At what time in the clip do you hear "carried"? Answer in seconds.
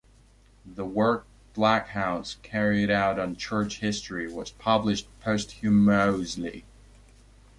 2.41-2.89